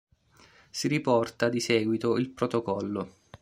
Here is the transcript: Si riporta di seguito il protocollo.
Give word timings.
Si 0.71 0.87
riporta 0.87 1.47
di 1.47 1.59
seguito 1.59 2.17
il 2.17 2.29
protocollo. 2.29 3.09